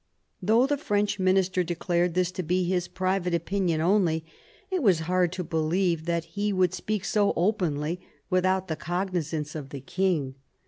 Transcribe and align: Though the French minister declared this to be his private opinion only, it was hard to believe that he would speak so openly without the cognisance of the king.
Though 0.41 0.65
the 0.65 0.79
French 0.79 1.19
minister 1.19 1.63
declared 1.63 2.15
this 2.15 2.31
to 2.31 2.41
be 2.41 2.63
his 2.63 2.87
private 2.87 3.35
opinion 3.35 3.81
only, 3.81 4.25
it 4.71 4.81
was 4.81 5.01
hard 5.01 5.31
to 5.33 5.43
believe 5.43 6.05
that 6.05 6.23
he 6.25 6.51
would 6.51 6.73
speak 6.73 7.05
so 7.05 7.33
openly 7.35 7.99
without 8.27 8.67
the 8.67 8.75
cognisance 8.75 9.53
of 9.53 9.69
the 9.69 9.79
king. 9.81 10.33